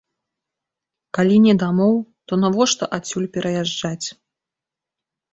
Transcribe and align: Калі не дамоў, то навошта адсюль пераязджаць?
Калі 1.17 1.35
не 1.47 1.53
дамоў, 1.63 1.93
то 2.31 2.39
навошта 2.43 2.83
адсюль 2.97 3.27
пераязджаць? 3.35 4.07